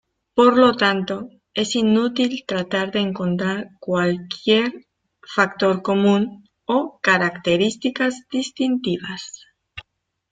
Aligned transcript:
Por 0.33 0.57
lo 0.57 0.73
tanto, 0.73 1.29
es 1.53 1.75
inútil 1.75 2.43
tratar 2.47 2.91
de 2.91 3.01
encontrar 3.01 3.69
cualquier 3.79 4.87
"factor 5.23 5.83
común" 5.83 6.49
o 6.65 6.97
características 7.03 8.23
distintivas. 8.31 9.41